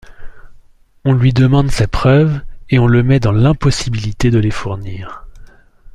[1.05, 5.27] On lui demande ses preuves, et on le met dans l’impossibilité de les fournir.